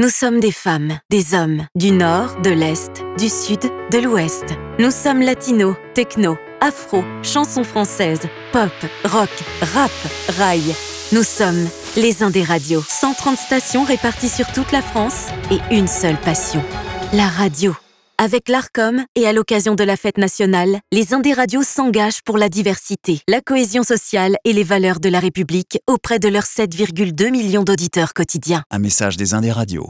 [0.00, 3.60] Nous sommes des femmes, des hommes, du nord, de l'est, du sud,
[3.92, 4.46] de l'ouest.
[4.78, 8.72] Nous sommes latinos, techno, afro, chansons françaises, pop,
[9.04, 9.28] rock,
[9.74, 9.90] rap,
[10.38, 10.74] rail.
[11.12, 11.68] Nous sommes
[11.98, 12.82] les Indés Radios.
[12.88, 16.64] 130 stations réparties sur toute la France et une seule passion,
[17.12, 17.74] la radio.
[18.22, 22.50] Avec l'ARCOM et à l'occasion de la fête nationale, les Indés Radios s'engagent pour la
[22.50, 27.64] diversité, la cohésion sociale et les valeurs de la République auprès de leurs 7,2 millions
[27.64, 28.62] d'auditeurs quotidiens.
[28.70, 29.88] Un message des Indés Radio.